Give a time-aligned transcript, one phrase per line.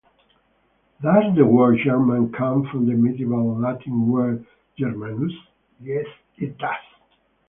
[1.03, 5.31] Does the word "German" come from the medieval Latin word "Germanus"?
[5.79, 6.07] Yes,
[6.39, 6.73] it does.